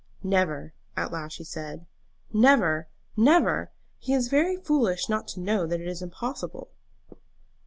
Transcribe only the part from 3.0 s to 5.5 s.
never! He is very foolish not to